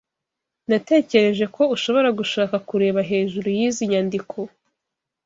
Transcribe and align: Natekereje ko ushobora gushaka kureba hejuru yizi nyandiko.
Natekereje 0.69 1.45
ko 1.55 1.63
ushobora 1.75 2.09
gushaka 2.19 2.55
kureba 2.67 2.99
hejuru 3.09 3.47
yizi 3.57 3.83
nyandiko. 3.91 4.37